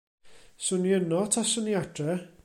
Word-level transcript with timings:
'Swn 0.67 0.87
i 0.91 0.95
yno 0.99 1.21
taswn 1.37 1.71
i 1.75 1.77
adra'. 1.83 2.21